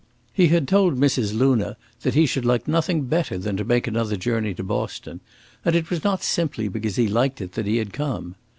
[0.33, 1.37] He had told Mrs.
[1.37, 5.19] Luna that he should like nothing better than to make another journey to Boston;
[5.63, 8.33] and it was not simply because he liked it that he had come.